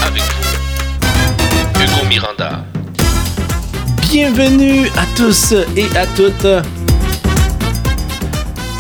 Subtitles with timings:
[0.05, 2.65] Avec vous, Hugo Miranda.
[4.11, 6.49] Bienvenue à tous et à toutes.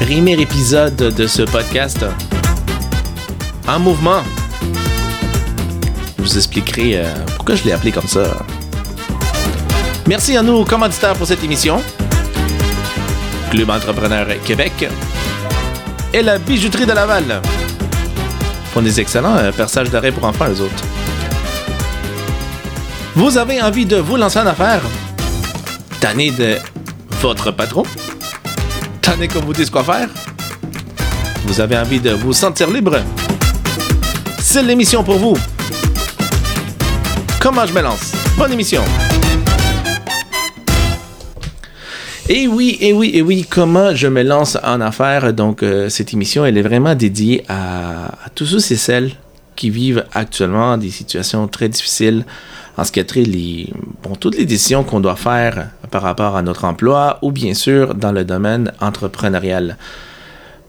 [0.00, 2.04] Premier épisode de ce podcast.
[3.68, 4.24] En mouvement.
[6.18, 7.04] Je vous expliquerai euh,
[7.36, 8.24] pourquoi je l'ai appelé comme ça.
[10.08, 11.80] Merci à nos commanditaires pour cette émission.
[13.50, 14.88] Club Entrepreneur Québec
[16.14, 17.42] et la bijouterie de Laval.
[18.72, 20.84] Font des excellents euh, perçages d'arrêt pour enfants, les autres.
[23.16, 24.82] Vous avez envie de vous lancer en affaires?
[25.98, 26.58] Tanné de
[27.20, 27.82] votre patron?
[29.02, 30.08] Tanné qu'on vous dise quoi faire?
[31.44, 33.00] Vous avez envie de vous sentir libre?
[34.38, 35.36] C'est l'émission pour vous.
[37.40, 38.12] Comment je me lance?
[38.36, 38.82] Bonne émission!
[42.32, 45.32] Et oui, et oui, et oui, comment je me lance en affaires?
[45.32, 49.10] Donc, euh, cette émission, elle est vraiment dédiée à, tous ceux et celles
[49.56, 52.24] qui vivent actuellement des situations très difficiles
[52.76, 53.72] en ce qui a trait les,
[54.04, 57.96] bon, toutes les décisions qu'on doit faire par rapport à notre emploi ou bien sûr
[57.96, 59.76] dans le domaine entrepreneurial.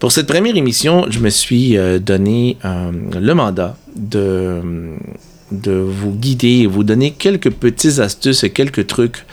[0.00, 2.90] Pour cette première émission, je me suis euh, donné euh,
[3.20, 4.60] le mandat de,
[5.52, 9.24] de vous guider et vous donner quelques petites astuces et quelques trucs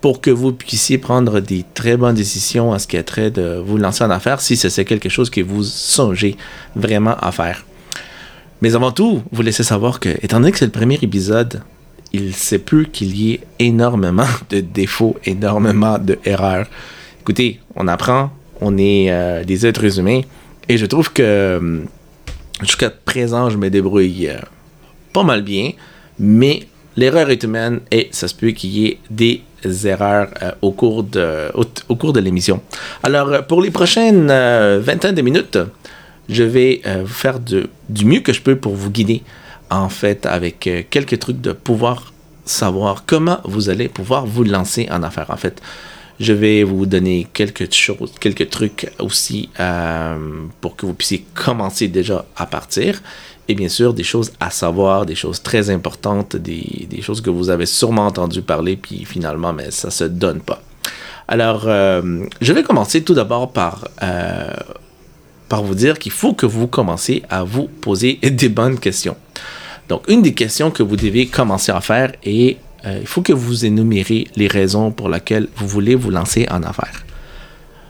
[0.00, 3.62] pour que vous puissiez prendre des très bonnes décisions en ce qui a trait de
[3.64, 6.36] vous lancer en affaires si c'est quelque chose que vous songez
[6.74, 7.64] vraiment à faire.
[8.62, 11.62] Mais avant tout, vous laissez savoir que, étant donné que c'est le premier épisode,
[12.12, 16.66] il se peut qu'il y ait énormément de défauts, énormément d'erreurs.
[17.20, 20.22] Écoutez, on apprend, on est euh, des êtres humains,
[20.68, 21.80] et je trouve que euh,
[22.62, 24.38] jusqu'à présent, je me débrouille euh,
[25.12, 25.72] pas mal bien,
[26.18, 29.42] mais l'erreur est humaine et ça se peut qu'il y ait des
[29.84, 31.50] erreurs euh, au cours de,
[31.88, 32.60] au, cours de l'émission.
[33.02, 35.58] Alors, euh, pour les prochaines euh, vingtaine de minutes,
[36.28, 39.22] je vais vous faire de- du mieux que je peux pour vous guider,
[39.68, 42.12] en fait, avec quelques trucs de pouvoir
[42.44, 45.30] savoir comment vous allez pouvoir vous lancer en affaires.
[45.30, 45.60] En fait,
[46.20, 49.48] je vais vous donner quelques choses, quelques trucs aussi
[50.60, 53.02] pour que vous puissiez commencer déjà à partir.
[53.48, 57.50] Et bien sûr, des choses à savoir, des choses très importantes, des, choses que vous
[57.50, 60.62] avez sûrement entendu parler, puis finalement, mais ça se donne pas.
[61.26, 64.52] Alors, euh, je vais commencer tout d'abord par, euh,
[65.48, 69.16] par vous dire qu'il faut que vous commenciez à vous poser des bonnes questions.
[69.88, 72.56] Donc, une des questions que vous devez commencer à faire est
[72.86, 76.62] euh, il faut que vous énumérez les raisons pour lesquelles vous voulez vous lancer en
[76.62, 77.04] affaires.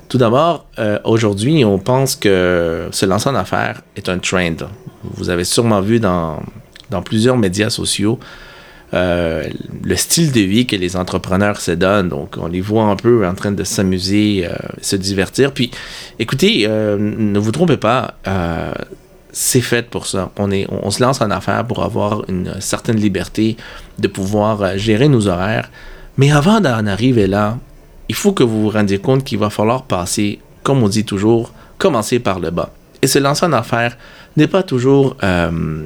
[0.09, 0.67] Tout d'abord,
[1.05, 4.57] aujourd'hui, on pense que se lancer en affaires est un trend.
[5.15, 6.41] Vous avez sûrement vu dans,
[7.05, 8.19] plusieurs médias sociaux
[8.93, 9.45] euh,
[9.85, 12.09] le style de vie que les entrepreneurs se donnent.
[12.09, 15.53] Donc, on les voit un peu en train de s'amuser, euh, se divertir.
[15.53, 15.71] Puis,
[16.19, 18.15] écoutez, euh, ne vous trompez pas,
[19.33, 20.33] c'est fait pour ça.
[20.39, 23.57] On, on, se lance en affaires pour avoir une certaine liberté
[24.01, 25.71] de pouvoir gérer nos horaires.
[26.17, 27.59] Mais avant d'en arriver là,
[28.09, 31.53] il faut que vous vous rendiez compte qu'il va falloir passer, comme on dit toujours,
[31.79, 32.73] commencer par le bas.
[33.03, 33.97] Et se lancer en affaires
[34.37, 35.85] n'est pas toujours euh,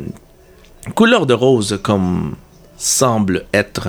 [0.94, 2.34] couleur de rose comme
[2.76, 3.88] semble être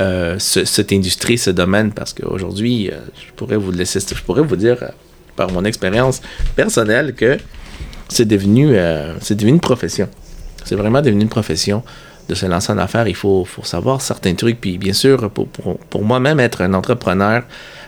[0.00, 4.42] euh, ce- cette industrie, ce domaine, parce qu'aujourd'hui, euh, je pourrais vous laisser, je pourrais
[4.42, 4.76] vous dire
[5.36, 6.20] par mon expérience
[6.54, 7.38] personnelle que
[8.08, 8.76] c'est devenu,
[9.20, 10.08] c'est devenu une profession.
[10.64, 11.82] C'est vraiment devenu une profession
[12.28, 13.06] de se lancer en affaires.
[13.08, 14.60] Il faut, savoir certains trucs.
[14.60, 17.44] Puis bien sûr, pour, pour, pour moi-même être un entrepreneur,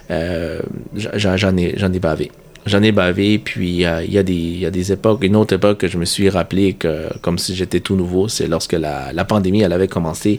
[0.08, 2.30] j'en ai, ai bavé.
[2.64, 5.34] J'en ai bavé, puis euh, il y, a des- il y a des époques, une
[5.34, 8.74] autre époque que je me suis rappelé que, comme si j'étais tout nouveau, c'est lorsque
[8.74, 10.38] la, la pandémie elle avait commencé,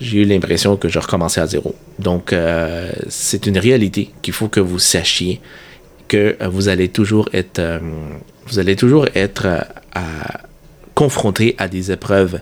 [0.00, 1.74] j'ai eu l'impression que je recommençais à zéro.
[1.98, 5.40] Donc, euh, c'est une réalité qu'il faut que vous sachiez
[6.08, 7.78] que vous allez toujours être, euh,
[8.46, 9.46] vous allez toujours être
[10.94, 12.40] confronté à des épreuves.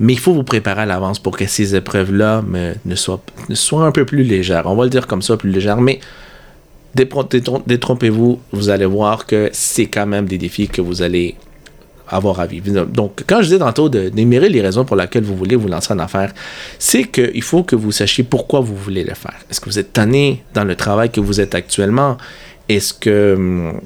[0.00, 2.42] Mais il faut vous préparer à l'avance pour que ces épreuves-là
[2.84, 4.64] ne, soient, ne soient un peu plus légères.
[4.66, 5.80] On va le dire comme ça, plus légères.
[5.80, 6.00] Mais
[6.94, 11.34] détrompez-vous, vous allez voir que c'est quand même des défis que vous allez
[12.08, 12.84] avoir à vivre.
[12.86, 15.92] Donc, quand je dis tantôt de- d'énumérer les raisons pour lesquelles vous voulez vous lancer
[15.94, 16.34] en affaires,
[16.78, 19.36] c'est qu'il faut que vous sachiez pourquoi vous voulez le faire.
[19.50, 22.18] Est-ce que vous êtes tanné dans le travail que vous êtes actuellement?
[22.68, 23.80] Est-ce que hum,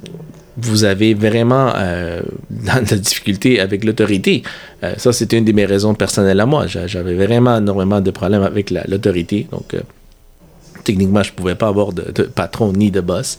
[0.58, 2.20] vous avez vraiment euh,
[2.50, 4.42] de la difficulté avec l'autorité?
[4.82, 6.66] Euh, ça, c'était une de mes raisons personnelles à moi.
[6.66, 9.46] J'a- J'avais vraiment énormément de problèmes avec la- l'autorité.
[9.52, 9.80] Donc, euh,
[10.86, 13.38] techniquement, je ne pouvais pas avoir de, patron ni de boss.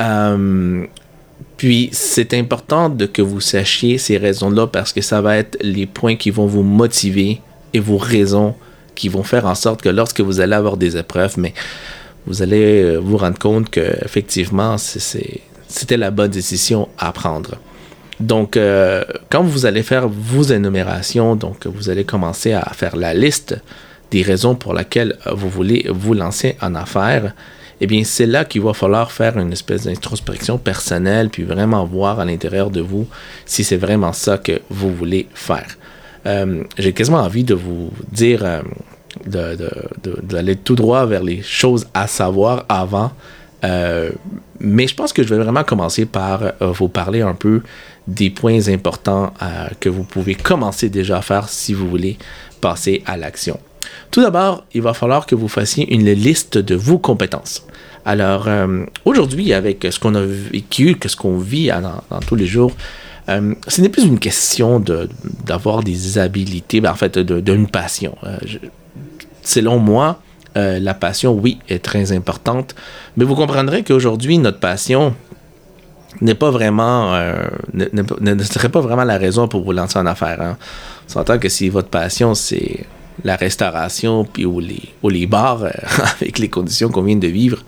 [0.00, 0.86] Euh,
[1.56, 5.86] puis, c'est important de que vous sachiez ces raisons-là parce que ça va être les
[5.86, 7.40] points qui vont vous motiver
[7.74, 8.54] et vos raisons
[8.94, 11.52] qui vont faire en sorte que lorsque vous allez avoir des épreuves, mais
[12.26, 17.56] vous allez vous rendre compte que effectivement c'était la bonne décision à prendre.
[18.20, 18.58] Donc,
[19.30, 23.56] quand vous allez faire vos énumérations, donc vous allez commencer à faire la liste
[24.10, 27.34] des raisons pour lesquelles vous voulez vous lancer en affaires,
[27.80, 32.20] eh bien, c'est là qu'il va falloir faire une espèce d'introspection personnelle, puis vraiment voir
[32.20, 33.06] à l'intérieur de vous
[33.44, 35.76] si c'est vraiment ça que vous voulez faire.
[36.26, 39.56] Euh, j'ai quasiment envie de vous dire euh,
[40.22, 43.12] d'aller tout droit vers les choses à savoir avant.
[43.64, 44.10] Euh,
[44.58, 47.62] mais je pense que je vais vraiment commencer par vous parler un peu
[48.06, 49.32] des points importants
[49.80, 52.16] que vous pouvez commencer déjà à faire si vous voulez
[52.60, 53.58] passer à l'action.
[54.10, 57.66] Tout d'abord, il va falloir que vous fassiez une liste de vos compétences.
[58.06, 62.70] Alors, euh, aujourd'hui, avec ce qu'on a vécu, ce qu'on vit dans, tous les jours,
[63.28, 64.80] euh, ce n'est plus une question
[65.44, 68.16] d'avoir des habilités, ben, en fait, d'une passion.
[68.22, 68.38] Euh,
[69.42, 70.20] selon moi,
[70.54, 72.74] la passion, oui, est très importante,
[73.18, 75.14] mais vous comprendrez qu'aujourd'hui, notre passion
[76.22, 77.14] n'est pas vraiment,
[77.74, 80.40] ne, serait pas vraiment la raison pour vous lancer en affaires.
[80.40, 80.56] Hein.
[81.08, 82.86] S'entend que si votre passion, c'est
[83.24, 85.70] la restauration puis ou les, les bars euh,
[86.20, 87.62] avec les conditions qu'on vient de vivre,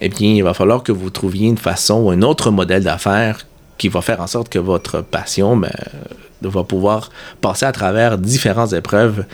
[0.00, 3.46] eh bien, il va falloir que vous trouviez une façon ou un autre modèle d'affaires
[3.78, 5.72] qui va faire en sorte que votre passion ben,
[6.42, 7.10] va pouvoir
[7.40, 9.24] passer à travers différentes épreuves.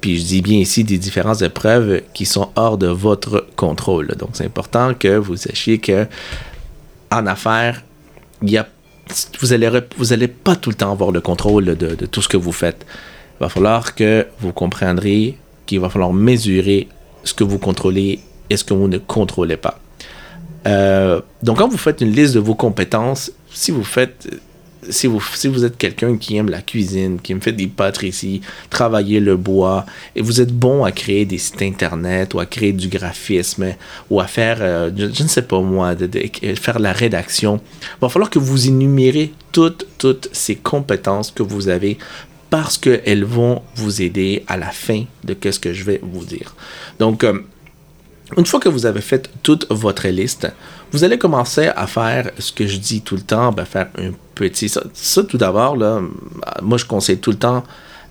[0.00, 4.08] Puis je dis bien ici des différentes épreuves qui sont hors de votre contrôle.
[4.18, 6.06] Donc c'est important que vous sachiez que
[7.10, 7.82] en affaires,
[8.42, 12.36] vous allez vous allez pas tout le temps avoir le contrôle de tout ce que
[12.36, 12.84] vous faites
[13.38, 15.36] il va falloir que vous comprendrez
[15.66, 16.88] qu'il va falloir mesurer
[17.24, 18.20] ce que vous contrôlez
[18.50, 19.78] et ce que vous ne contrôlez pas.
[20.66, 24.28] Euh, donc, quand vous faites une liste de vos compétences, si vous faites
[24.90, 28.40] si vous, si vous êtes quelqu'un qui aime la cuisine, qui aime faire des pâtisseries,
[28.70, 32.72] travailler le bois, et vous êtes bon à créer des sites internet ou à créer
[32.72, 33.74] du graphisme
[34.10, 36.08] ou à faire, euh, je, ne sais pas moi, de,
[36.54, 41.68] faire la rédaction, il va falloir que vous énumérez toutes, toutes ces compétences que vous
[41.68, 41.98] avez
[42.50, 46.54] parce qu'elles vont vous aider à la fin de ce que je vais vous dire.
[46.98, 47.40] Donc, euh,
[48.36, 50.48] une fois que vous avez fait toute votre liste,
[50.92, 54.12] vous allez commencer à faire ce que je dis tout le temps, ben faire un
[54.34, 54.68] petit...
[54.68, 54.82] Ça,
[55.24, 57.64] tout d'abord, moi je conseille tout le temps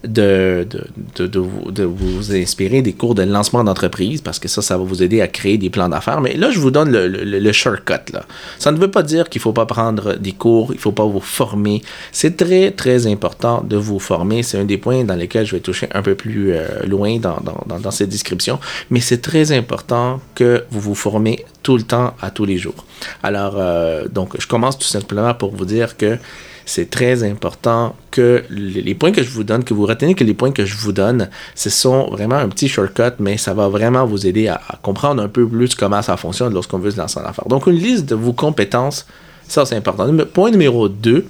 [0.08, 0.68] de,
[1.16, 4.78] de, de, vous, de, vous, inspirer des cours de lancement d'entreprise parce que ça, ça
[4.78, 6.22] va vous aider à créer des plans d'affaires.
[6.22, 8.14] Mais là, je vous donne le, le, shortcut.
[8.14, 8.26] Là.
[8.60, 10.92] Ça ne veut pas dire qu'il ne faut pas prendre des cours, il ne faut
[10.92, 11.82] pas vous former.
[12.12, 14.44] C'est très, très important de vous former.
[14.44, 17.40] C'est un des points dans lesquels je vais toucher un peu plus euh, loin dans,
[17.42, 18.60] dans, dans, cette description.
[18.90, 22.86] Mais c'est très important que vous vous formez tout le temps, à tous les jours.
[23.24, 26.18] Alors, euh, donc, je commence tout simplement pour vous dire que
[26.68, 30.34] c'est très important que les points que je vous donne, que vous retenez que les
[30.34, 34.06] points que je vous donne, ce sont vraiment un petit shortcut, mais ça va vraiment
[34.06, 37.24] vous aider à, comprendre un peu plus comment ça fonctionne lorsqu'on veut se lancer en
[37.24, 37.48] affaires.
[37.48, 39.08] Donc, une liste de vos compétences,
[39.48, 40.14] ça c'est important.
[40.34, 41.26] Point numéro 2,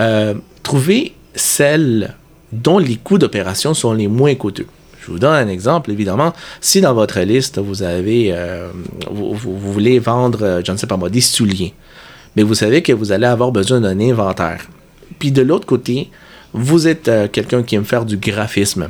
[0.00, 0.34] euh,
[0.64, 2.16] trouvez celles
[2.50, 4.66] dont les coûts d'opération sont les moins coûteux.
[5.00, 6.32] Je vous donne un exemple, évidemment.
[6.60, 8.70] Si dans votre liste, vous avez, euh,
[9.08, 11.72] vous, voulez vendre, euh, je ne sais pas moi, des souliers,
[12.36, 14.68] mais vous savez que vous allez avoir besoin d'un inventaire.
[15.18, 16.10] Puis de l'autre côté,
[16.52, 18.88] vous êtes euh, quelqu'un qui aime faire du graphisme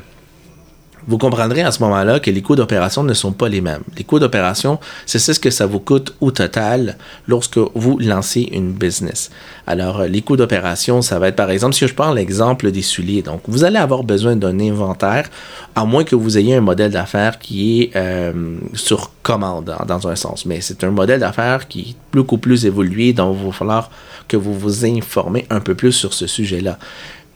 [1.07, 3.83] vous comprendrez à ce moment-là que les coûts d'opération ne sont pas les mêmes.
[3.97, 6.97] Les coûts d'opération, c'est ce que ça vous coûte au total
[7.29, 9.31] lorsque vous lancez une business.
[9.67, 13.23] Alors, les coûts d'opération, ça va être par exemple, si je prends l'exemple des souliers,
[13.23, 15.29] donc vous allez avoir besoin d'un inventaire,
[15.75, 20.17] à moins que vous ayez un modèle d'affaires qui est euh, sur commande dans un
[20.17, 20.47] sens.
[20.47, 23.91] Mais c'est un modèle d'affaires qui est beaucoup plus évolué, donc il va falloir
[24.29, 26.79] que vous vous informez un peu plus sur ce sujet-là.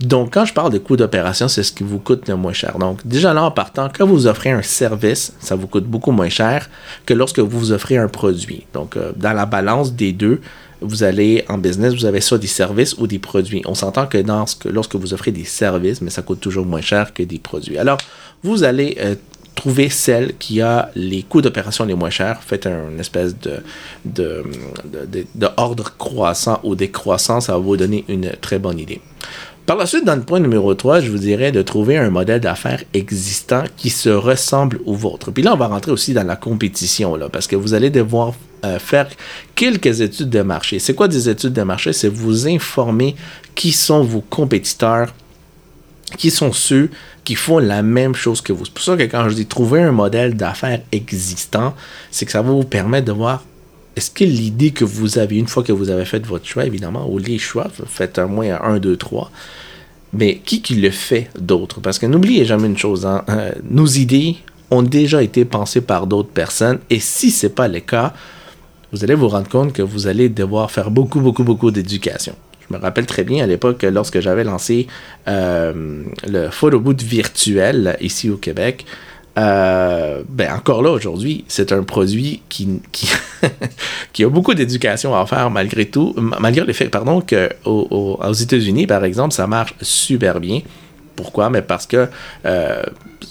[0.00, 2.78] Donc, quand je parle de coûts d'opération, c'est ce qui vous coûte le moins cher.
[2.78, 6.30] Donc, déjà là, en partant, quand vous offrez un service, ça vous coûte beaucoup moins
[6.30, 6.71] cher
[7.04, 8.66] que lorsque vous offrez un produit.
[8.73, 10.40] Donc, euh, dans la balance des deux,
[10.80, 13.62] vous allez en business, vous avez soit des services ou des produits.
[13.66, 14.19] On s'entend que,
[14.71, 17.76] lorsque vous offrez des services, mais ça coûte toujours moins cher que des produits.
[17.76, 17.99] Alors,
[18.42, 19.14] vous allez euh,
[19.54, 22.42] trouver celle qui a les coûts d'opération les moins chers.
[22.42, 23.62] Faites une espèce de,
[24.07, 24.42] de,
[25.35, 29.02] de, ordre croissant ou décroissant, ça va vous donner une très bonne idée.
[29.67, 32.40] Par la suite, dans le point numéro 3, je vous dirais de trouver un modèle
[32.40, 35.31] d'affaires existant qui se ressemble au vôtre.
[35.31, 38.35] Puis là, on va rentrer aussi dans la compétition, là, parce que vous allez devoir
[38.64, 39.09] euh, faire
[39.55, 40.81] quelques études de marché.
[40.81, 41.93] C'est quoi des études de marché?
[41.93, 43.14] C'est vous informer
[43.55, 45.14] qui sont vos compétiteurs,
[46.19, 46.90] qui sont ceux
[47.25, 48.64] qui font la même chose que vous.
[48.64, 51.75] C'est pour ça que quand je dis trouver un modèle d'affaires existant,
[52.11, 53.45] c'est que ça va vous permettre de voir
[54.00, 57.07] est-ce que l'idée que vous avez, une fois que vous avez fait votre choix, évidemment,
[57.07, 59.30] ou les choix, faites un moins à 1, 2, 3,
[60.14, 61.83] mais qui qui le fait d'autre?
[61.83, 64.37] Parce que n'oubliez jamais une chose, hein, euh, nos idées
[64.71, 66.78] ont déjà été pensés par d'autres personnes.
[66.88, 68.14] Et si ce n'est pas le cas,
[68.90, 72.35] vous allez vous rendre compte que vous allez devoir faire beaucoup, beaucoup, beaucoup d'éducation.
[72.66, 74.87] Je me rappelle très bien à l'époque, lorsque j'avais lancé
[75.28, 78.87] euh, le photoboot virtuel ici au Québec,
[79.38, 82.68] euh, ben encore là aujourd'hui, c'est un produit qui,
[84.25, 89.04] a beaucoup d'éducation à faire malgré tout, malgré le fait pardon, qu'aux aux États-Unis, par
[89.04, 90.60] exemple, ça marche super bien.
[91.14, 91.50] Pourquoi?
[91.50, 92.08] Mais parce que
[92.46, 92.82] euh,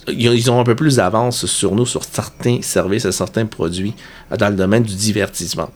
[0.08, 3.94] ils ont un peu plus d'avance sur nous, sur certains services et certains produits
[4.38, 5.70] dans le domaine du divertissement.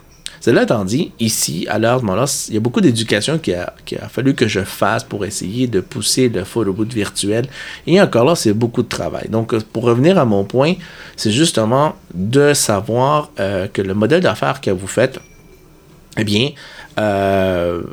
[0.43, 3.73] Cela étant dit, ici, à l'heure de mon il y a beaucoup d'éducation qui a,
[4.09, 7.47] fallu que je fasse pour essayer de pousser le photoboot virtuel.
[7.87, 9.29] Et encore là, c'est beaucoup de travail.
[9.29, 10.73] Donc, pour revenir à mon point,
[11.15, 15.17] c'est justement de savoir euh, que le modèle d'affaires que vous faites,
[16.17, 16.49] eh bien,
[16.99, 17.83] euh,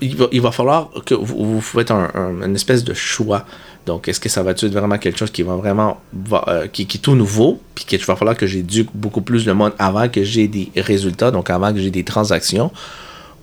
[0.00, 2.10] il, va, falloir que vous, vous faites un,
[2.44, 3.46] une espèce de choix
[3.86, 6.00] donc, est-ce que ça va être vraiment quelque chose qui va vraiment,
[6.48, 9.72] euh, qui, est tout nouveau, puis qu'il va falloir que j'éduque beaucoup plus le monde
[9.78, 12.72] avant que j'ai des résultats, donc avant que j'ai des transactions,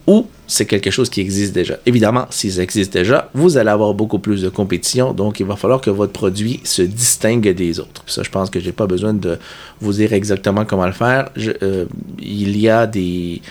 [0.08, 1.78] ou c'est quelque chose qui existe déjà.
[1.86, 5.80] Évidemment, s'ils existent déjà, vous allez avoir beaucoup plus de compétition, donc il va falloir
[5.82, 8.04] que votre produit se distingue des autres.
[8.08, 9.40] ça, je pense que je n'ai pas besoin de
[9.80, 11.30] vous dire exactement comment le faire.
[11.38, 11.86] Euh,
[12.20, 13.42] il y a des...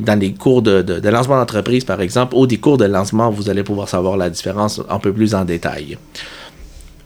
[0.00, 3.48] Dans les cours de, de lancement d'entreprise, par exemple, ou des cours de lancement, vous
[3.48, 5.96] allez pouvoir savoir la différence un peu plus en détail.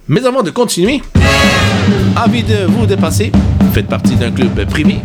[0.09, 1.03] Mais avant de continuer,
[2.17, 3.31] envie de vous dépasser,
[3.73, 4.97] faites partie d'un club privé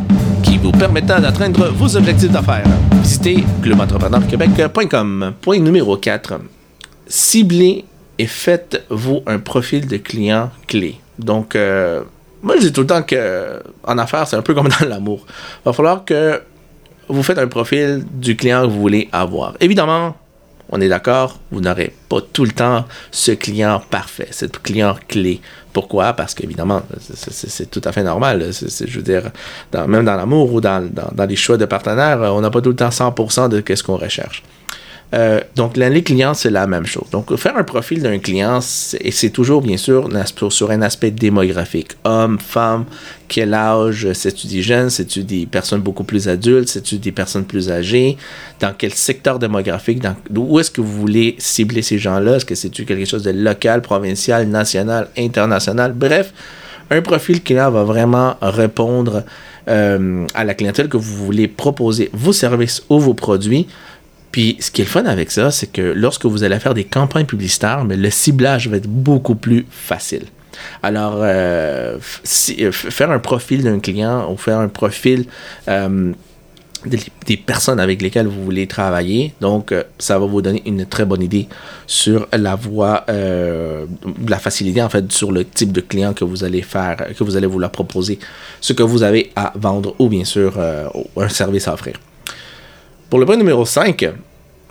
[0.43, 2.63] qui vous permettra d'atteindre vos objectifs d'affaires.
[3.03, 5.33] Visitez clubentrepreneur-québec.com.
[5.41, 6.39] Point numéro 4.
[7.05, 7.83] Ciblez
[8.17, 10.95] et faites-vous un profil de client clé.
[11.19, 12.03] Donc, euh,
[12.41, 15.25] moi, je dis tout le temps qu'en affaires, c'est un peu comme dans l'amour.
[15.27, 16.41] Il va falloir que
[17.09, 19.55] vous faites un profil du client que vous voulez avoir.
[19.59, 20.15] Évidemment,
[20.69, 25.41] on est d'accord, vous n'aurez pas tout le temps ce client parfait, ce client clé.
[25.73, 26.13] Pourquoi?
[26.13, 28.51] Parce qu'évidemment, c'est tout à fait normal.
[28.51, 29.31] je veux dire,
[29.73, 30.87] même dans l'amour ou dans,
[31.27, 34.43] les choix de partenaires, on n'a pas tout le temps 100% de ce qu'on recherche.
[35.13, 37.05] Euh, donc, les clients, c'est la même chose.
[37.11, 40.09] Donc, faire un profil d'un client, c'est toujours, bien sûr,
[40.49, 41.91] sur un aspect démographique.
[42.03, 42.85] Homme, femme,
[43.27, 47.69] quel âge, c'est-tu des jeunes, c'est-tu des personnes beaucoup plus adultes, c'est-tu des personnes plus
[47.69, 48.17] âgées,
[48.59, 50.03] dans quel secteur démographique,
[50.35, 53.81] où est-ce que vous voulez cibler ces gens-là, est-ce que c'est-tu quelque chose de local,
[53.81, 56.33] provincial, national, international, bref,
[56.89, 59.23] un profil client va vraiment répondre
[59.67, 63.67] euh, à la clientèle que vous voulez proposer vos services ou vos produits
[64.33, 66.85] puis ce qui est le fun avec ça, c'est que lorsque vous allez faire des
[66.85, 70.23] campagnes publicitaires, le ciblage va être beaucoup plus facile.
[70.81, 71.99] Alors, euh,
[72.59, 75.25] euh, faire un profil d'un client ou faire un profil
[75.67, 76.11] euh,
[77.27, 81.21] des, personnes avec lesquelles vous voulez travailler, donc ça va vous donner une très bonne
[81.21, 81.47] idée
[81.85, 86.63] sur la voie, la facilité en fait sur le type de client que vous allez
[86.63, 88.17] faire, que vous allez vouloir proposer,
[88.59, 91.93] ce que vous avez à vendre ou bien sûr un service à offrir.
[93.13, 94.11] Pour le point numéro 5,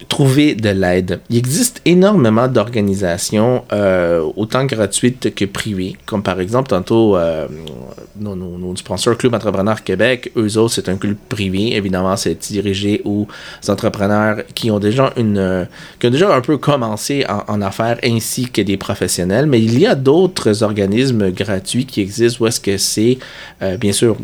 [0.08, 1.20] trouver de l'aide.
[1.30, 7.46] Il existe énormément d'organisations, euh, autant gratuites que privées, comme par exemple, tantôt, euh,
[8.18, 11.76] nos, sponsors Club Entrepreneur Québec, eux autres, c'est un club privé.
[11.76, 13.28] Évidemment, c'est dirigé aux
[13.68, 15.68] entrepreneurs qui ont déjà une,
[16.00, 19.46] qui ont déjà un peu commencé en, affaires, ainsi que des professionnels.
[19.46, 23.18] Mais il y a d'autres organismes gratuits qui existent où est-ce que c'est,
[23.62, 24.16] euh, bien sûr,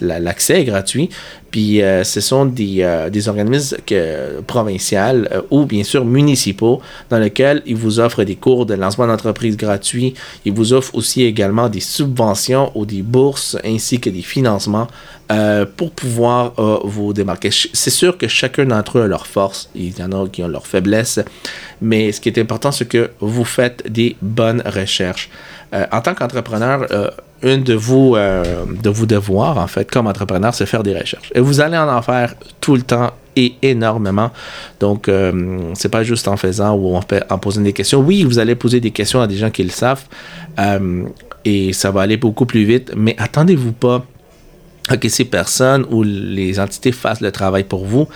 [0.00, 1.08] l'accès est gratuit,
[1.52, 6.80] puis euh, ce sont des, euh, des organismes que, provinciaux euh, ou bien sûr municipaux
[7.10, 10.14] dans lesquels ils vous offrent des cours de lancement d'entreprise gratuits.
[10.46, 14.88] Ils vous offrent aussi également des subventions ou des bourses ainsi que des financements
[15.78, 16.52] pour pouvoir
[16.84, 17.48] vous démarquer.
[17.50, 19.70] C'est sûr que chacun d'entre eux a leur force.
[19.74, 21.20] Il y en a qui ont leurs faiblesses.
[21.80, 25.30] Mais ce qui est important, c'est que vous faites des bonnes recherches.
[25.72, 26.86] en tant qu'entrepreneur,
[27.42, 31.30] une de vos, euh, de vos devoirs, en fait, comme entrepreneur, c'est faire des recherches.
[31.34, 34.30] Et vous allez en faire tout le temps et énormément.
[34.80, 38.00] Donc, euh, c'est pas juste en faisant ou en, en, posant des questions.
[38.00, 40.04] Oui, vous allez poser des questions à des gens qui le savent
[40.58, 41.04] euh,
[41.44, 44.04] et ça va aller beaucoup plus vite, mais attendez-vous pas
[44.88, 48.08] à que ces personnes ou les entités fassent le travail pour vous.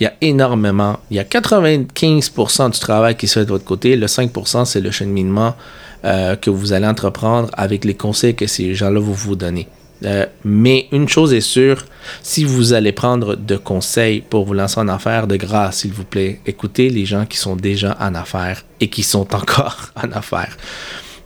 [0.00, 3.64] Il y a énormément, il y a 95% du travail qui se fait de votre
[3.64, 3.96] côté.
[3.96, 5.54] Le 5%, c'est le cheminement
[6.04, 9.68] euh, que vous allez entreprendre avec les conseils que ces gens-là vont vous donner.
[10.04, 11.84] Euh, mais une chose est sûre,
[12.22, 16.04] si vous allez prendre de conseils pour vous lancer en affaires, de grâce, s'il vous
[16.04, 20.56] plaît, écoutez les gens qui sont déjà en affaires et qui sont encore en affaires.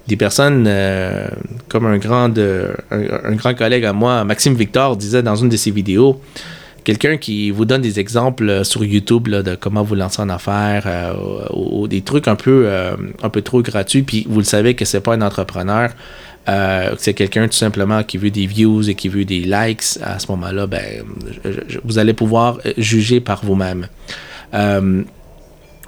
[0.07, 1.27] Des personnes euh,
[1.69, 5.71] comme un grand, un, grand collègue à moi, Maxime Victor, disait dans une de ses
[5.71, 6.21] vidéos,
[6.89, 10.85] quelqu'un qui vous donne des exemples euh, sur YouTube de comment vous lancer en affaires
[10.87, 11.13] euh,
[11.53, 14.87] ou, des trucs un peu, euh, un peu trop gratuits, puis vous le savez que
[14.87, 15.91] c'est pas un entrepreneur,
[16.49, 20.19] euh, c'est quelqu'un tout simplement qui veut des views et qui veut des likes, à
[20.19, 21.05] ce moment-là, ben,
[21.85, 23.87] vous allez pouvoir juger par vous-même.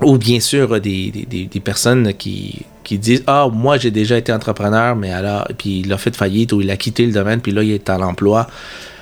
[0.03, 4.35] ou bien sûr, des, des, des personnes qui, qui disent Ah, moi j'ai déjà été
[4.35, 7.53] entrepreneur, mais alors, puis il a fait faillite ou il a quitté le domaine, puis
[7.53, 8.49] là il est à l'emploi.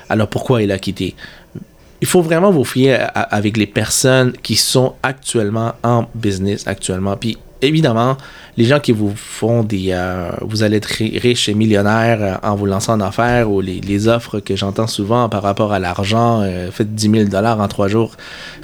[0.09, 1.15] Alors pourquoi il a quitté?
[2.01, 7.17] Il faut vraiment vous fier avec les personnes qui sont actuellement en business actuellement.
[7.17, 8.17] Puis évidemment,
[8.57, 9.89] les gens qui vous font des...
[9.91, 14.09] Euh, vous allez être riche et millionnaire euh, en vous lançant en affaires ou les,
[14.09, 17.89] offres que j'entends souvent par rapport à l'argent, euh, faites 10 000 dollars en trois
[17.89, 18.17] jours.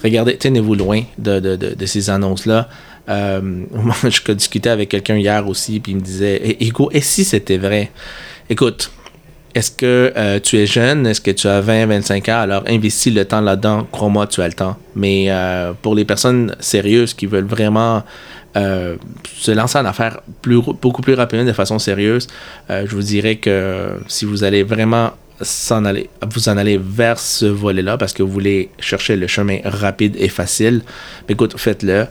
[0.02, 2.68] Regardez, tenez-vous loin de, de, de, ces annonces-là.
[3.08, 7.58] moi, je discutais avec quelqu'un hier aussi, puis il me disait, Ego, et si c'était
[7.58, 7.90] vrai?
[8.48, 8.90] Écoute,
[9.54, 11.06] est-ce que euh, tu es jeune?
[11.06, 12.40] Est-ce que tu as 20, 25 ans?
[12.40, 13.86] Alors investis le temps là-dedans.
[13.90, 14.76] Crois-moi, tu as le temps.
[14.96, 18.02] Mais euh, pour les personnes sérieuses qui veulent vraiment
[18.56, 18.96] euh,
[19.32, 22.26] se lancer en affaires beaucoup plus rapidement de façon sérieuse,
[22.68, 27.46] je vous dirais que si vous allez vraiment s'en aller, vous en allez vers ce
[27.46, 30.82] volet-là parce que vous voulez chercher le chemin rapide et facile,
[31.28, 32.06] écoute, faites-le.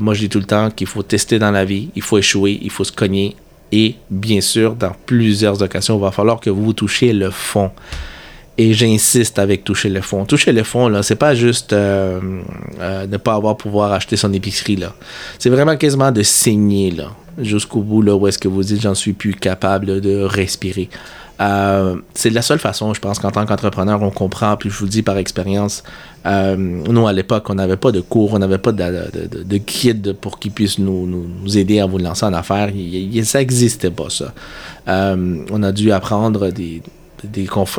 [0.00, 2.58] moi, je dis tout le temps qu'il faut tester dans la vie, il faut échouer,
[2.60, 3.36] il faut se cogner
[3.72, 7.70] et bien sûr, dans plusieurs occasions, il va falloir que vous touchiez le fond.
[8.58, 10.26] Et j'insiste avec toucher le fond.
[10.26, 12.20] Toucher le fond, là, c'est pas juste euh,
[12.80, 14.92] euh, ne pas avoir pouvoir acheter son épicerie, là.
[15.38, 16.94] C'est vraiment quasiment de saigner,
[17.38, 20.90] jusqu'au bout, là, où est-ce que vous dites, j'en suis plus capable de respirer.
[21.42, 24.86] Euh, c'est la seule façon, je pense, qu'en tant qu'entrepreneur, on comprend, puis je vous
[24.86, 25.82] dis par expérience,
[26.24, 30.14] euh, nous, à l'époque, on n'avait pas de cours, on n'avait pas de, de, guide
[30.20, 32.70] pour qu'ils puissent nous, aider à vous lancer en affaires.
[33.24, 34.32] ça n'existait pas, ça.
[34.88, 36.48] Euh, on a dû apprendre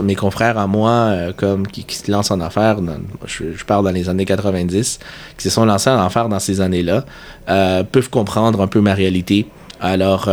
[0.04, 2.80] mes confrères à moi, comme qui, se lancent en affaires,
[3.26, 5.00] je, je, parle dans les années 90,
[5.38, 7.06] qui se sont lancés en affaires dans ces années-là,
[7.92, 9.48] peuvent comprendre un peu ma réalité.
[9.80, 10.30] Alors,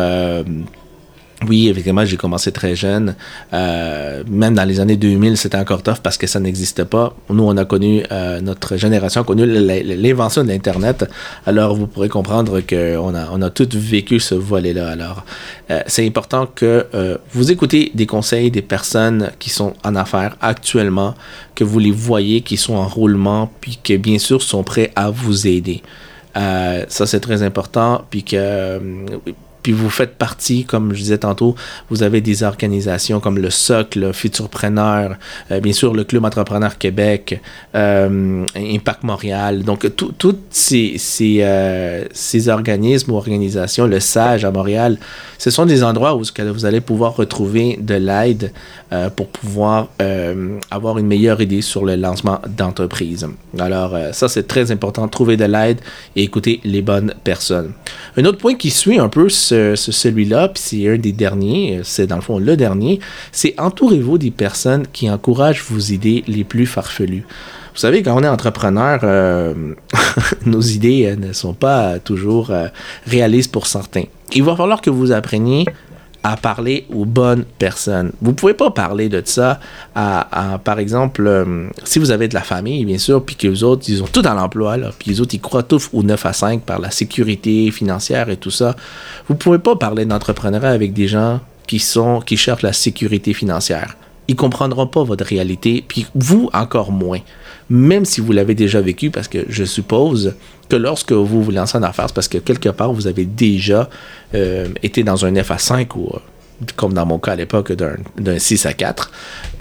[1.49, 3.15] oui, effectivement, j'ai commencé très jeune.
[3.55, 7.15] Euh, même dans les années 2000, c'était encore tough parce que ça n'existait pas.
[7.31, 11.09] Nous, on a connu, euh, notre génération a connu l'invention de l'Internet.
[11.47, 14.91] Alors, vous pourrez comprendre qu'on a, on a tous vécu ce volet-là.
[14.91, 15.25] Alors,
[15.71, 16.87] euh, c'est important que
[17.33, 21.15] vous écoutez des conseils des personnes qui sont en affaires actuellement,
[21.55, 25.11] que vous les voyez, qui sont en roulement, puis que bien sûr sont prêts à
[25.11, 25.83] vous aider.
[26.35, 28.05] ça, c'est très important.
[28.11, 28.79] Puis que
[29.63, 31.55] puis vous faites partie, comme je disais tantôt,
[31.91, 35.17] vous avez des organisations comme le Socle, Futurpreneur,
[35.51, 37.41] euh, bien sûr le Club Entrepreneur Québec,
[37.75, 39.63] euh, Impact Montréal.
[39.63, 44.99] Donc, tous ces, ces, euh, ces, organismes ou organisations, le SAGE à Montréal,
[45.39, 48.53] ce sont des endroits où vous allez pouvoir retrouver de l'aide
[49.15, 49.89] pour pouvoir
[50.71, 53.27] avoir une meilleure idée sur le lancement d'entreprise.
[53.59, 55.81] Alors, ça, c'est très important, trouver de l'aide
[56.17, 57.73] et écouter les bonnes personnes.
[58.17, 59.29] Un autre point qui suit un peu
[59.75, 63.01] celui-là, puis c'est un des derniers, c'est dans le fond le dernier,
[63.33, 67.25] c'est entourez-vous des personnes qui encouragent vos idées les plus farfelues.
[67.73, 69.55] Vous savez, quand on est entrepreneur, euh,
[70.47, 72.67] nos idées euh, ne sont pas toujours euh,
[73.07, 74.05] réalistes pour certains.
[74.33, 75.65] Il va falloir que vous appreniez
[76.23, 78.13] à parler aux bonnes personnes.
[78.21, 79.61] Vous pouvez pas parler de ça
[79.95, 83.63] à, par exemple, euh, si vous avez de la famille, bien sûr, puis que les
[83.63, 86.33] autres, ils ont tout dans l'emploi, puis les autres, ils croient tout au 9 à
[86.33, 88.77] 5 par la sécurité financière et tout ça.
[89.29, 93.97] Vous pouvez pas parler d'entrepreneuriat avec des gens qui sont, qui cherchent la sécurité financière.
[94.31, 97.19] Ils comprendront pas votre réalité, puis vous encore moins
[97.71, 100.35] même si vous l'avez déjà vécu, parce que je suppose
[100.69, 103.89] que lorsque vous vous lancez en affaires, parce que quelque part, vous avez déjà
[104.35, 106.19] euh, été dans un F à 5 ou euh,
[106.75, 109.13] comme dans mon cas à l'époque d'un 6 à 4,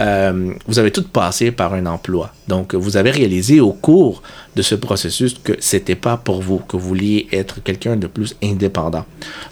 [0.02, 2.32] euh, vous avez tout passé par un emploi.
[2.48, 4.22] Donc, vous avez réalisé au cours
[4.56, 8.34] de ce processus que c'était pas pour vous, que vous vouliez être quelqu'un de plus
[8.42, 9.04] indépendant.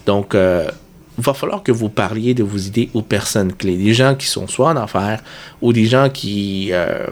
[0.05, 0.35] Donc,
[1.19, 4.47] va falloir que vous parliez de vos idées aux personnes clés, des gens qui sont
[4.47, 5.23] soit en affaires
[5.61, 7.07] ou des gens qui, euh,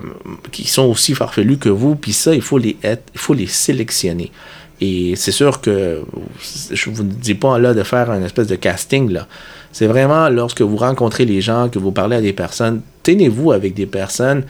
[0.65, 4.32] sont aussi farfelus que vous, puis ça, il faut les il faut les sélectionner.
[4.80, 6.04] Et c'est sûr que
[6.72, 9.28] je vous dis pas là de faire un espèce de casting là.
[9.72, 13.74] C'est vraiment lorsque vous rencontrez les gens, que vous parlez à des personnes, tenez-vous avec
[13.74, 14.43] des personnes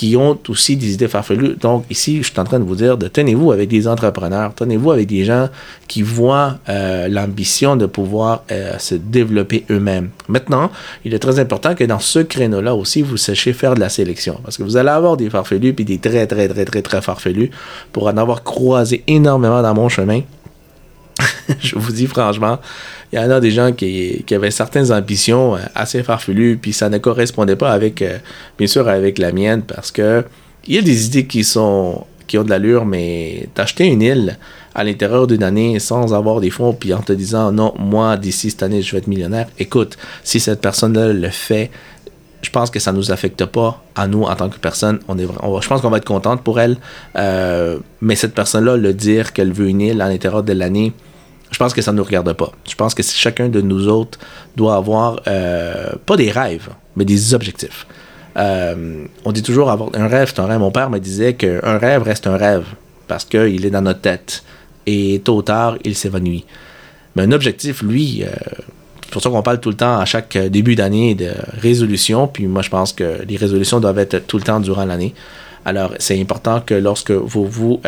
[0.00, 1.56] qui ont aussi des idées farfelues.
[1.60, 4.92] Donc ici, je suis en train de vous dire de tenez-vous avec des entrepreneurs, tenez-vous
[4.92, 5.50] avec des gens
[5.88, 10.08] qui voient euh, l'ambition de pouvoir euh, se développer eux-mêmes.
[10.26, 10.70] Maintenant,
[11.04, 14.40] il est très important que dans ce créneau-là aussi, vous sachiez faire de la sélection.
[14.42, 17.50] Parce que vous allez avoir des farfelus, puis des très, très, très, très, très farfelus,
[17.92, 20.22] pour en avoir croisé énormément dans mon chemin.
[21.60, 22.58] je vous dis franchement,
[23.12, 26.88] il y en a des gens qui, avaient certaines ambitions euh, assez farfelues, puis ça
[26.88, 28.18] ne correspondait pas avec, euh,
[28.58, 30.24] bien sûr, avec la mienne, parce que
[30.66, 34.38] il y a des idées qui sont qui ont de l'allure, mais d'acheter une île
[34.72, 38.50] à l'intérieur d'une année sans avoir des fonds, puis en te disant non, moi d'ici
[38.50, 39.48] cette année je vais être millionnaire.
[39.58, 41.70] Écoute, si cette personne-là le fait,
[42.42, 45.00] je pense que ça nous affecte pas à nous en tant que personne.
[45.08, 46.76] On est, je pense qu'on va être contente pour elle,
[47.16, 50.92] euh, mais cette personne-là le dire qu'elle veut une île à l'intérieur de l'année,
[51.50, 52.52] je pense que ça ne nous regarde pas.
[52.68, 54.18] Je pense que chacun de nous autres
[54.56, 57.86] doit avoir euh, pas des rêves, mais des objectifs.
[58.36, 60.60] Euh, on dit toujours avoir un rêve, c'est un rêve.
[60.60, 62.64] Mon père me disait qu'un rêve reste un rêve
[63.08, 64.44] parce qu'il est dans notre tête
[64.86, 66.46] et tôt ou tard, il s'évanouit.
[67.16, 68.28] Mais un objectif, lui, euh,
[69.02, 72.28] c'est pour ça qu'on parle tout le temps à chaque début d'année de résolution.
[72.28, 75.14] Puis moi, je pense que les résolutions doivent être tout le temps durant l'année.
[75.64, 77.78] Alors, c'est important que lorsque euh, vous,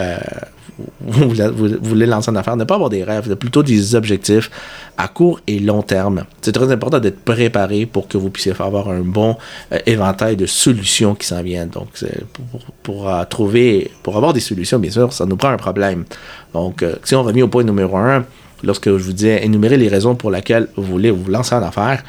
[1.81, 4.51] voulez lancer une affaire, ne pas avoir des rêves, plutôt des objectifs
[4.99, 6.25] à court et long terme.
[6.43, 9.37] C'est très important d'être préparé pour que vous puissiez avoir un bon
[9.73, 11.71] euh, éventail de solutions qui s'en viennent.
[11.71, 11.89] Donc,
[12.83, 16.05] pour, euh, trouver, pour avoir des solutions, bien sûr, ça nous prend un problème.
[16.53, 18.25] Donc, si on revient au point numéro un,
[18.63, 22.03] lorsque je vous disais énumérer les raisons pour lesquelles vous voulez vous lancer en affaires,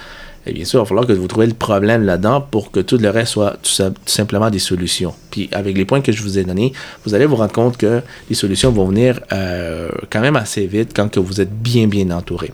[0.46, 2.98] et bien sûr, il va falloir que vous trouviez le problème là-dedans pour que tout
[2.98, 3.72] le reste soit tout,
[4.06, 5.16] simplement des solutions.
[5.32, 6.74] Puis avec les points que je vous ai donnés,
[7.06, 10.92] vous allez vous rendre compte que les solutions vont venir euh, quand même assez vite
[10.94, 12.52] quand que vous êtes bien bien entouré.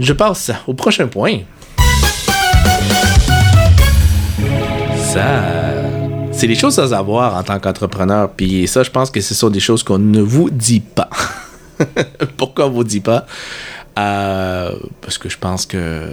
[0.00, 1.40] Je passe au prochain point.
[4.96, 5.42] Ça,
[6.32, 8.30] c'est les choses à savoir en tant qu'entrepreneur.
[8.30, 11.08] Puis ça, je pense que ce sont des choses qu'on ne vous dit pas.
[12.36, 13.26] Pourquoi on ne vous dit pas?
[13.98, 16.06] Euh, parce que je pense que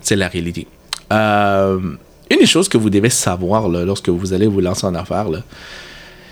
[0.00, 0.66] c'est la réalité.
[1.12, 1.80] Euh,
[2.30, 5.26] une des choses que vous devez savoir lorsque vous allez vous lancer en affaires,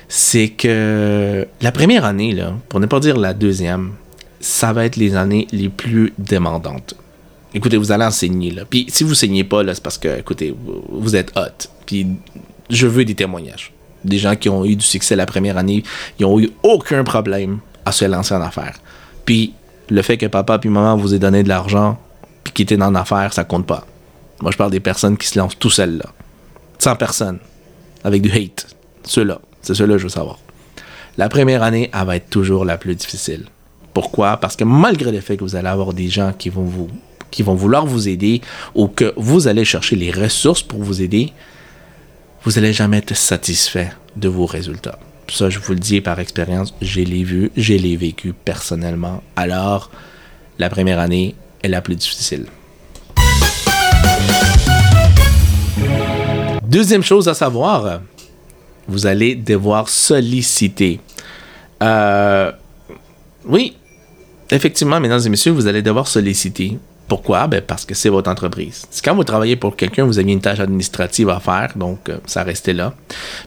[0.08, 2.36] c'est que la première année,
[2.68, 3.92] pour ne pas dire la deuxième,
[4.40, 6.94] ça va être les années les plus demandantes.
[7.54, 8.50] Écoutez, vous allez enseigner.
[8.50, 8.64] Là.
[8.68, 10.54] Puis si vous saignez pas, c'est parce que, écoutez,
[10.90, 11.68] vous êtes hot.
[11.86, 12.06] Puis
[12.68, 13.72] je veux des témoignages.
[14.04, 15.82] Des gens qui ont eu du succès la première année,
[16.18, 18.78] ils n'ont eu aucun problème à se lancer en affaires.
[19.24, 19.54] Puis
[19.88, 21.98] le fait que papa puis maman vous aient donné de l'argent
[22.42, 23.86] puis qu'ils étaient dans l'affaire, ça compte pas.
[24.40, 26.10] Moi, je parle des personnes qui se lancent tout seules, là.
[26.78, 27.38] 100 personnes.
[28.02, 28.66] Avec du hate.
[29.04, 29.40] Ceux-là.
[29.62, 30.38] C'est ceux-là que je veux savoir.
[31.16, 33.44] La première année, elle va être toujours la plus difficile.
[33.94, 34.36] Pourquoi?
[34.38, 36.88] Parce que malgré le fait que vous allez avoir des gens qui vont vous
[37.30, 38.42] qui vont vouloir vous aider
[38.76, 41.32] ou que vous allez chercher les ressources pour vous aider,
[42.44, 45.00] vous n'allez jamais être satisfait de vos résultats.
[45.28, 49.22] Ça, je vous le dis par expérience, j'ai les vu, j'ai les vécu personnellement.
[49.36, 49.90] Alors,
[50.58, 52.46] la première année est la plus difficile.
[56.62, 58.00] Deuxième chose à savoir,
[58.86, 61.00] vous allez devoir solliciter.
[61.82, 62.52] Euh,
[63.46, 63.76] oui,
[64.50, 66.78] effectivement, mesdames et messieurs, vous allez devoir solliciter.
[67.08, 67.46] Pourquoi?
[67.46, 68.86] Ben parce que c'est votre entreprise.
[69.04, 72.42] quand vous travaillez pour quelqu'un, vous avez une tâche administrative à faire, donc euh, ça
[72.42, 72.94] restait là.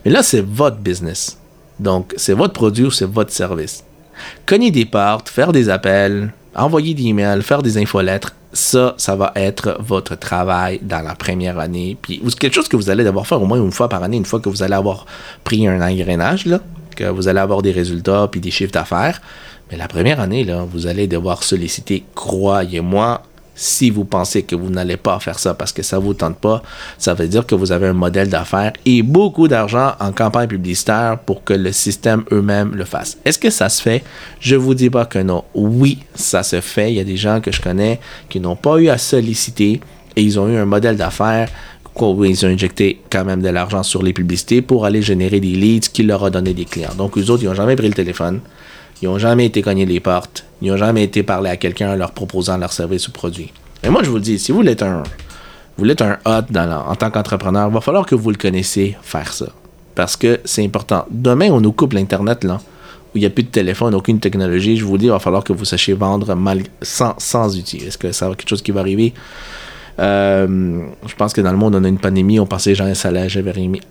[0.05, 1.37] Mais là, c'est votre business.
[1.79, 3.83] Donc, c'est votre produit ou c'est votre service.
[4.45, 9.31] Cogner des portes, faire des appels, envoyer des emails, faire des infolettres, ça, ça va
[9.35, 11.97] être votre travail dans la première année.
[12.01, 14.25] Puis, quelque chose que vous allez devoir faire au moins une fois par année, une
[14.25, 15.05] fois que vous allez avoir
[15.43, 16.59] pris un engrenage, là,
[16.95, 19.21] que vous allez avoir des résultats puis des chiffres d'affaires.
[19.69, 23.21] Mais la première année, là, vous allez devoir solliciter, croyez-moi,
[23.57, 26.61] si vous pensez que vous n'allez pas faire ça parce que ça vous tente pas,
[26.97, 31.17] ça veut dire que vous avez un modèle d'affaires et beaucoup d'argent en campagne publicitaire
[31.19, 33.17] pour que le système eux-mêmes le fasse.
[33.25, 34.03] Est-ce que ça se fait?
[34.39, 35.43] Je vous dis pas que non.
[35.53, 36.91] Oui, ça se fait.
[36.91, 39.81] Il y a des gens que je connais qui n'ont pas eu à solliciter
[40.15, 41.49] et ils ont eu un modèle d'affaires
[42.25, 45.89] ils ont injecté quand même de l'argent sur les publicités pour aller générer des leads
[45.89, 46.93] qui leur a donné des clients.
[46.97, 48.39] Donc, eux autres, ils n'ont jamais pris le téléphone.
[49.01, 50.45] Ils n'ont jamais été cogner les portes.
[50.61, 53.51] Ils n'ont jamais été parler à quelqu'un en leur proposant leur service ou produit.
[53.83, 55.03] Et moi, je vous dis, si vous voulez un,
[55.77, 59.47] vous un hot en tant qu'entrepreneur, il va falloir que vous le connaissiez faire ça.
[59.93, 61.05] Parce que c'est important.
[61.11, 62.59] Demain, on nous coupe l'Internet, là,
[63.13, 64.77] où il n'y a plus de téléphone, aucune technologie.
[64.77, 67.77] Je vous dis, il va falloir que vous sachiez vendre mal, sans, sans outils.
[67.77, 69.13] Est-ce que ça va quelque chose qui va arriver?
[69.99, 72.39] Euh, je pense que dans le monde, on a une pandémie.
[72.39, 73.81] On pensait que ça allait jamais,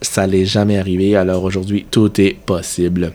[0.00, 1.16] ça jamais arriver.
[1.16, 3.12] Alors aujourd'hui, tout est possible.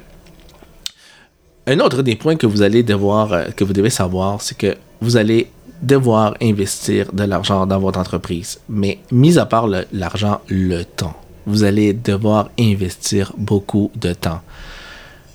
[1.69, 5.51] Un autre des points que vous allez devoir, euh, devez savoir, c'est que vous allez
[5.84, 8.60] devoir investir de l'argent dans votre entreprise.
[8.67, 11.13] Mais mis à part l'argent, le, temps.
[11.45, 14.41] Vous allez devoir investir beaucoup de temps.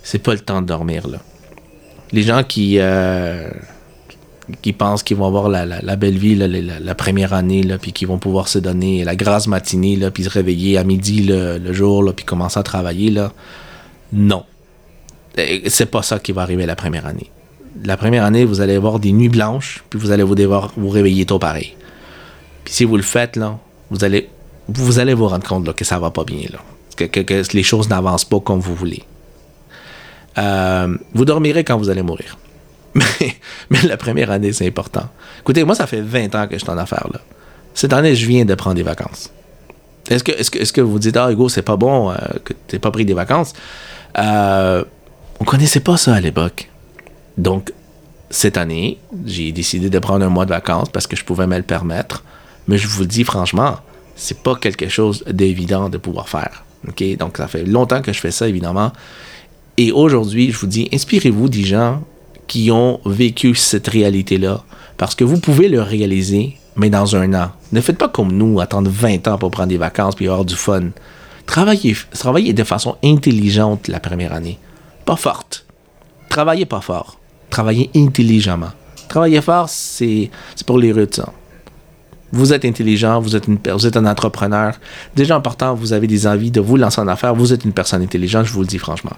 [0.03, 1.19] C'est pas le temps de dormir là.
[2.11, 3.49] Les gens qui euh,
[4.77, 8.49] pensent qu'ils vont avoir la, belle vie la, première année, là, puis qu'ils vont pouvoir
[8.49, 12.25] se donner la grâce matinée, là, puis se réveiller à midi le, jour, là, puis
[12.25, 13.33] commencer à travailler, là.
[14.13, 14.45] Non
[15.37, 17.31] c'est pas ça qui va arriver la première année.
[17.85, 20.89] La première année, vous allez avoir des nuits blanches, puis vous allez vous devoir vous
[20.89, 21.75] réveiller tôt pareil.
[22.65, 23.59] Puis si vous le faites, là,
[23.91, 24.29] vous allez
[24.69, 26.49] vous, allez rendre compte que ça va pas bien.
[26.51, 26.59] Là.
[26.97, 29.03] que, les choses n'avancent pas comme vous voulez.
[30.39, 32.39] Euh, vous dormirez quand vous allez mourir.
[32.95, 33.35] Mais,
[33.71, 35.09] mais la première année, c'est important.
[35.41, 37.09] Écoutez, moi, ça fait 20 ans que je suis en affaires.
[37.13, 37.19] Là.
[37.75, 39.33] Cette année, je viens de prendre des vacances.
[40.09, 42.53] Est-ce que, est-ce que, est-ce que vous dites, ah, Hugo, c'est pas bon euh, que
[42.69, 43.53] tu pas pris des vacances?
[44.17, 44.85] Euh,
[45.41, 46.71] on connaissait pas ça à l'époque.
[47.39, 47.73] Donc,
[48.31, 51.57] cette année, j'ai décidé de prendre un mois de vacances parce que je pouvais me
[51.57, 52.25] le permettre.
[52.67, 53.77] Mais je vous le dis franchement,
[54.17, 56.65] c'est pas quelque chose d'évident de pouvoir faire.
[56.89, 57.17] OK?
[57.17, 58.93] Donc, ça fait longtemps que je fais ça, évidemment.
[59.77, 62.03] Et aujourd'hui, je vous dis, inspirez-vous des gens
[62.47, 64.63] qui ont vécu cette réalité-là.
[64.97, 67.51] Parce que vous pouvez le réaliser, mais dans un an.
[67.73, 70.55] Ne faites pas comme nous, attendre 20 ans pour prendre des vacances puis avoir du
[70.55, 70.91] fun.
[71.47, 74.59] Travaillez, travaillez de façon intelligente la première année.
[75.05, 75.67] Pas forte.
[76.29, 77.19] Travaillez pas fort.
[77.51, 78.73] Travaillez intelligemment.
[79.09, 80.31] Travailler fort, c'est
[80.67, 81.33] pour les rudes, ça.
[82.33, 84.75] Vous êtes intelligent, vous êtes, une, vous êtes un entrepreneur.
[85.15, 87.35] Déjà en partant, vous avez des envies de vous lancer en affaires.
[87.35, 89.13] Vous êtes une personne intelligente, je vous le dis franchement.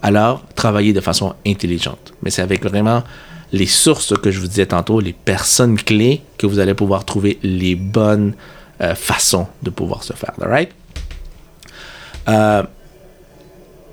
[0.00, 2.14] Alors, travaillez de façon intelligente.
[2.22, 3.02] Mais c'est avec vraiment
[3.52, 7.38] les sources que je vous disais tantôt, les personnes clés, que vous allez pouvoir trouver
[7.42, 8.32] les bonnes
[8.80, 10.32] euh, façons de pouvoir se faire.
[10.40, 10.70] All right?
[12.28, 12.62] Euh,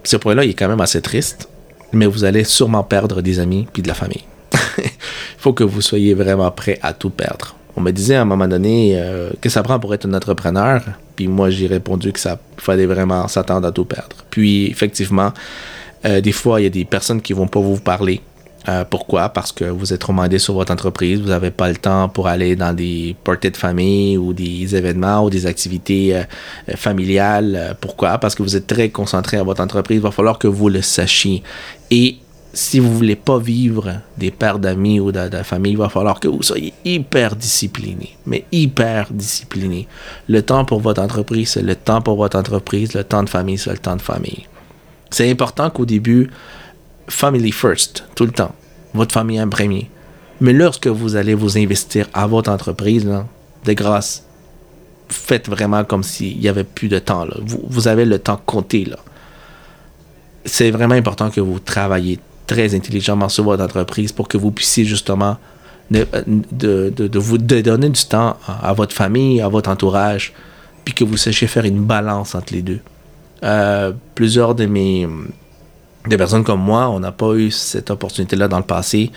[0.04, 1.48] ce point-là, il est quand même assez triste,
[1.94, 4.24] mais vous allez sûrement perdre des amis puis de la famille.
[4.78, 4.90] Il
[5.38, 7.56] faut que vous soyez vraiment prêt à tout perdre.
[7.76, 10.84] On me disait à un moment donné euh, que ça prend pour être un entrepreneur,
[11.16, 14.18] puis moi j'ai répondu que ça fallait vraiment s'attendre à tout perdre.
[14.30, 15.32] Puis effectivement,
[16.06, 18.22] euh, des fois il y a des personnes qui vont pas vous parler.
[18.69, 19.30] Euh, pourquoi?
[19.30, 22.28] Parce que vous êtes trop mandé sur votre entreprise, vous n'avez pas le temps pour
[22.28, 26.24] aller dans des parties de famille ou des événements ou des activités euh,
[26.69, 27.76] euh, familiales.
[27.82, 28.17] Pourquoi?
[28.19, 29.97] Parce que vous êtes très concentré à votre entreprise.
[29.97, 31.41] Il va falloir que vous le sachiez.
[31.89, 32.17] Et
[32.54, 36.28] si vous voulez pas vivre des pères d'amis ou de famille, il va falloir que
[36.28, 38.15] vous soyez hyper discipliné.
[38.28, 39.88] Mais hyper discipliné.
[40.28, 42.93] Le temps pour votre entreprise, c'est le temps pour votre entreprise.
[42.93, 44.45] Le temps de famille, c'est le temps de famille.
[45.10, 46.30] C'est important qu'au début,
[47.12, 48.56] family first, tout le temps.
[48.93, 49.89] Votre famille en premier.
[50.39, 53.08] Mais lorsque vous allez vous investir à votre entreprise,
[53.65, 54.26] de grâce,
[55.10, 57.26] faites vraiment comme s'il n'y avait plus de temps.
[57.26, 57.36] Là.
[57.45, 58.86] Vous, vous avez le temps compté.
[58.86, 58.97] Là.
[60.45, 64.84] C'est vraiment important que vous travaillez très intelligemment sur votre entreprise pour que vous puissiez
[64.84, 65.38] justement
[65.91, 66.08] de,
[66.52, 70.34] de, de, de de donner du temps à, à votre famille, à votre entourage,
[70.84, 72.80] puis que vous sachiez faire une balance entre les deux.
[73.43, 75.08] Euh, plusieurs de mes
[76.08, 79.12] des personnes comme moi, on n'a pas eu cette opportunité-là dans le passé.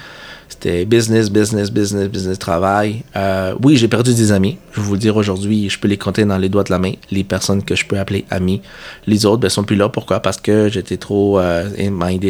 [0.48, 3.02] C'était business, business, business, business, travail.
[3.16, 4.58] Euh, oui, j'ai perdu des amis.
[4.72, 6.78] Je vais vous le dire aujourd'hui, je peux les compter dans les doigts de la
[6.78, 8.60] main, les personnes que je peux appeler amis.
[9.06, 9.88] Les autres ne sont plus là.
[9.88, 10.20] Pourquoi?
[10.20, 11.68] Parce que j'étais trop euh,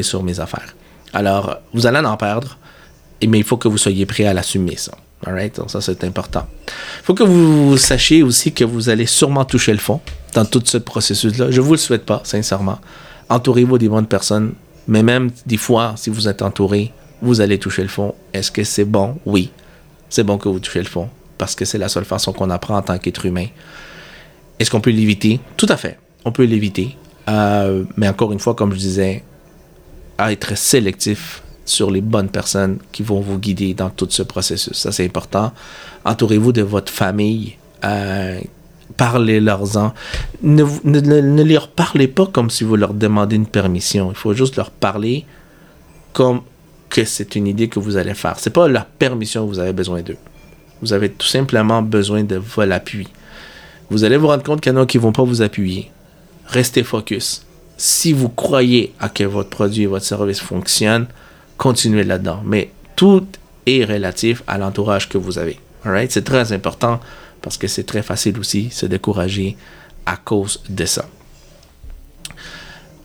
[0.02, 0.74] sur mes affaires.
[1.12, 2.56] Alors, vous allez en perdre,
[3.26, 4.92] mais il faut que vous soyez prêt à l'assumer, ça.
[5.26, 5.60] Alright?
[5.68, 6.46] Ça, c'est important.
[6.66, 10.00] Il faut que vous sachiez aussi que vous allez sûrement toucher le fond
[10.34, 11.50] dans tout ce processus-là.
[11.50, 12.78] Je ne vous le souhaite pas, sincèrement.
[13.34, 14.52] Entourez-vous des bonnes personnes,
[14.86, 18.14] mais même des fois, si vous êtes entouré, vous allez toucher le fond.
[18.32, 19.16] Est-ce que c'est bon?
[19.26, 19.50] Oui.
[20.08, 22.76] C'est bon que vous touchez le fond, parce que c'est la seule façon qu'on apprend
[22.76, 23.46] en tant qu'être humain.
[24.60, 25.40] Est-ce qu'on peut l'éviter?
[25.56, 25.98] Tout à fait.
[26.24, 26.96] On peut l'éviter.
[27.28, 29.24] Euh, mais encore une fois, comme je disais,
[30.20, 34.74] être sélectif sur les bonnes personnes qui vont vous guider dans tout ce processus.
[34.74, 35.52] Ça, c'est important.
[36.04, 37.56] Entourez-vous de votre famille.
[37.84, 38.38] Euh,
[38.96, 39.92] Parlez-leur-en.
[40.42, 44.10] Ne, ne, ne- leur parlez pas comme si vous leur demandez une permission.
[44.10, 45.24] Il faut juste leur parler
[46.12, 46.42] comme
[46.90, 48.38] que c'est une idée que vous allez faire.
[48.38, 50.18] C'est pas la permission que vous avez besoin d'eux.
[50.80, 53.08] Vous avez tout simplement besoin de votre appui.
[53.90, 55.90] Vous allez vous rendre compte qu'il y en a qui vont pas vous appuyer.
[56.46, 57.44] Restez focus.
[57.76, 61.06] Si vous croyez à que votre produit et votre service fonctionnent,
[61.56, 62.42] continuez là-dedans.
[62.44, 63.26] Mais tout
[63.66, 65.58] est relatif à l'entourage que vous avez.
[66.08, 67.00] C'est très important
[67.44, 69.58] parce que c'est très facile aussi se décourager
[70.06, 71.04] à cause de ça.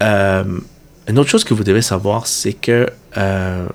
[0.01, 0.59] Euh,
[1.09, 3.67] une autre chose que vous devez savoir, c'est que euh,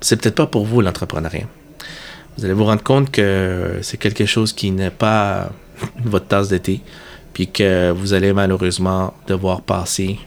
[0.00, 1.46] c'est peut-être pas pour vous l'entrepreneuriat.
[2.36, 5.52] Vous allez vous rendre compte que c'est quelque chose qui n'est pas
[6.04, 6.80] votre tasse d'été,
[7.32, 10.18] puis que vous allez malheureusement devoir passer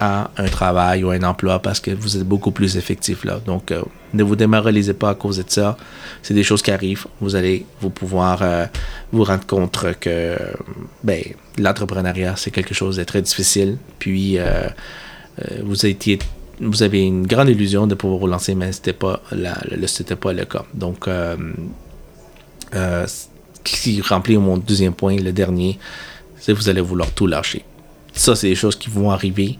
[0.00, 3.40] un travail ou un emploi parce que vous êtes beaucoup plus effectif là.
[3.44, 3.82] Donc, euh,
[4.14, 5.76] ne vous démoralisez pas à cause de ça.
[6.22, 7.06] C'est des choses qui arrivent.
[7.20, 8.66] Vous allez vous pouvoir euh,
[9.12, 10.36] vous rendre compte que
[11.02, 11.22] ben,
[11.58, 13.76] l'entrepreneuriat, c'est quelque chose de très difficile.
[13.98, 14.68] Puis, euh,
[15.64, 16.18] vous, étiez,
[16.60, 20.32] vous avez une grande illusion de pouvoir vous lancer, mais c'était pas, la, le, pas
[20.32, 20.64] le cas.
[20.74, 21.08] Donc,
[23.64, 25.78] qui remplit mon deuxième point, le dernier,
[26.38, 27.64] c'est que vous allez vouloir tout lâcher.
[28.18, 29.58] Ça, c'est des choses qui vont arriver,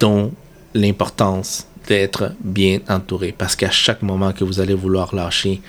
[0.00, 0.32] dont
[0.74, 3.34] l'importance d'être bien entouré.
[3.36, 5.62] Parce qu'à chaque moment que vous allez vouloir lâcher,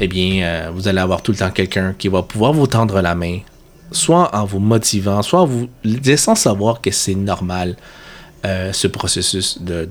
[0.00, 3.00] eh bien, euh, vous allez avoir tout le temps quelqu'un qui va pouvoir vous tendre
[3.00, 3.40] la main
[3.94, 7.76] soit en vous motivant, soit en vous laissant savoir que c'est normal
[8.44, 9.86] euh, ce processus de,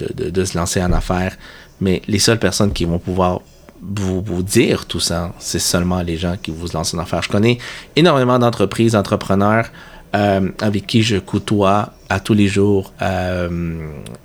[0.46, 1.36] se lancer en affaires.
[1.82, 3.42] Mais les seules personnes qui vont pouvoir
[3.82, 7.24] vous, vous dire tout ça, c'est seulement les gens qui vous lancent en affaires.
[7.24, 7.58] Je connais
[7.96, 9.70] énormément d'entreprises, d'entrepreneurs
[10.16, 12.94] euh, avec qui je côtoie à tous les jours.
[13.02, 13.50] Euh,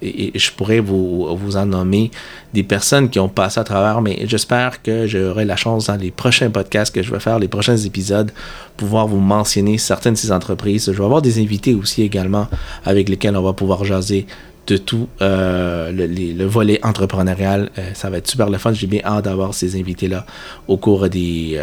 [0.02, 2.10] et, je pourrais vous, vous en nommer
[2.52, 6.10] des personnes qui ont passé à travers, mais j'espère que j'aurai la chance dans les
[6.10, 8.30] prochains podcasts que je vais faire, les prochains épisodes,
[8.76, 10.84] pouvoir vous mentionner certaines de ces entreprises.
[10.86, 12.48] Je vais avoir des invités aussi également
[12.84, 14.26] avec lesquels on va pouvoir jaser
[14.66, 17.70] de tout euh, le, volet entrepreneurial.
[17.78, 18.74] Euh, ça va être super le fun.
[18.74, 20.26] J'ai bien hâte d'avoir ces invités-là
[20.66, 21.58] au cours des,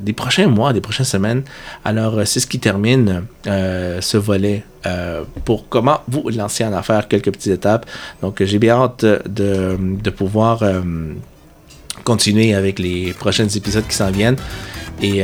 [0.00, 1.44] des prochains mois, des prochaines semaines.
[1.84, 4.64] Alors, c'est ce qui termine ce volet
[5.44, 7.86] pour comment vous lancer en affaires, quelques petites étapes.
[8.20, 10.64] Donc, j'ai bien hâte de, pouvoir
[12.04, 14.36] continuer avec les prochains épisodes qui s'en viennent.
[15.00, 15.22] Et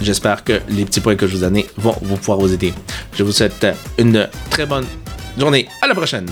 [0.00, 2.72] j'espère que les petits points que je vous donne vont vous pouvoir vous aider.
[3.14, 3.66] Je vous souhaite
[3.98, 4.86] une très bonne
[5.38, 5.68] journée.
[5.82, 6.26] À la prochaine.